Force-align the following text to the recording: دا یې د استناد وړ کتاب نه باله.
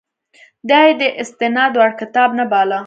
دا 0.69 0.79
یې 0.87 0.93
د 1.01 1.03
استناد 1.21 1.71
وړ 1.77 1.91
کتاب 2.01 2.29
نه 2.39 2.45
باله. 2.51 2.79